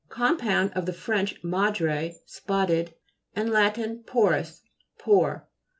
Compound 0.09 0.71
of 0.73 0.87
the 0.87 0.93
French 0.93 1.43
madre, 1.43 2.15
spotted, 2.25 2.95
and 3.35 3.51
Lat. 3.51 3.77
porus, 4.07 4.63
pore. 4.97 5.47